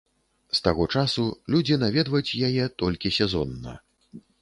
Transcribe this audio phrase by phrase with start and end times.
[0.59, 1.27] З таго часу
[1.57, 3.81] людзі наведваць яе толькі сезонна.